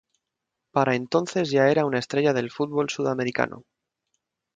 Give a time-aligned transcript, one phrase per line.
[0.71, 3.65] Para entonces ya era una estrella del fútbol sudamericano.